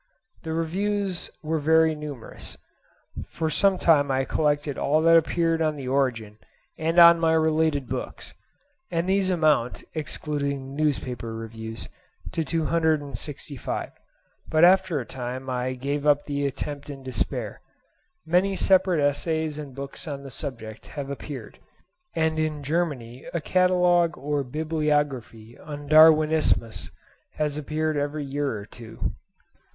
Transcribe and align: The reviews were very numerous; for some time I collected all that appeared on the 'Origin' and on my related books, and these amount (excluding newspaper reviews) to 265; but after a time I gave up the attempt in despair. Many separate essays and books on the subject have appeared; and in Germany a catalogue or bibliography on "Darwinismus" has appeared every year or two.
The 0.41 0.51
reviews 0.53 1.29
were 1.43 1.59
very 1.59 1.93
numerous; 1.93 2.57
for 3.27 3.51
some 3.51 3.77
time 3.77 4.09
I 4.09 4.25
collected 4.25 4.75
all 4.75 4.99
that 5.03 5.15
appeared 5.15 5.61
on 5.61 5.75
the 5.75 5.87
'Origin' 5.87 6.39
and 6.75 6.97
on 6.97 7.19
my 7.19 7.33
related 7.33 7.87
books, 7.87 8.33
and 8.89 9.07
these 9.07 9.29
amount 9.29 9.83
(excluding 9.93 10.75
newspaper 10.75 11.35
reviews) 11.35 11.87
to 12.31 12.43
265; 12.43 13.91
but 14.49 14.63
after 14.65 14.99
a 14.99 15.05
time 15.05 15.51
I 15.51 15.73
gave 15.73 16.07
up 16.07 16.25
the 16.25 16.47
attempt 16.47 16.89
in 16.89 17.03
despair. 17.03 17.61
Many 18.25 18.55
separate 18.55 19.01
essays 19.05 19.59
and 19.59 19.75
books 19.75 20.07
on 20.07 20.23
the 20.23 20.31
subject 20.31 20.87
have 20.87 21.11
appeared; 21.11 21.59
and 22.15 22.39
in 22.39 22.63
Germany 22.63 23.27
a 23.35 23.39
catalogue 23.39 24.17
or 24.17 24.43
bibliography 24.43 25.59
on 25.59 25.87
"Darwinismus" 25.87 26.89
has 27.33 27.55
appeared 27.55 27.97
every 27.97 28.23
year 28.25 28.57
or 28.57 28.65
two. 28.65 29.13